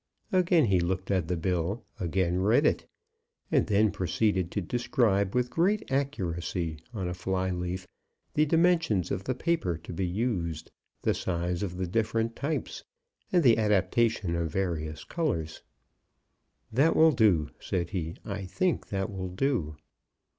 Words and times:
Again 0.31 0.65
he 0.65 0.79
looked 0.79 1.11
at 1.11 1.27
the 1.27 1.37
bill, 1.37 1.85
again 1.99 2.39
read 2.39 2.65
it, 2.65 2.87
and 3.51 3.67
then 3.67 3.91
proceeded 3.91 4.49
to 4.49 4.59
describe 4.59 5.35
with 5.35 5.51
great 5.51 5.91
accuracy, 5.91 6.79
on 6.91 7.07
a 7.07 7.13
fly 7.13 7.51
leaf, 7.51 7.87
the 8.33 8.47
dimensions 8.47 9.11
of 9.11 9.25
the 9.25 9.35
paper 9.35 9.77
to 9.77 9.93
be 9.93 10.07
used, 10.07 10.71
the 11.03 11.13
size 11.13 11.61
of 11.61 11.77
the 11.77 11.85
different 11.85 12.35
types, 12.35 12.83
and 13.31 13.43
the 13.43 13.59
adaptation 13.59 14.35
of 14.35 14.49
various 14.51 15.03
colours. 15.03 15.61
"That 16.71 16.95
will 16.95 17.11
do," 17.11 17.49
said 17.59 17.91
he; 17.91 18.15
"I 18.25 18.45
think 18.45 18.87
that 18.87 19.11
will 19.11 19.29
do." 19.29 19.75